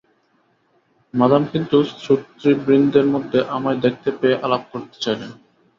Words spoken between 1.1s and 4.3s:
madame কিন্তু শ্রোতৃবৃন্দের মধ্যে আমায় দেখতে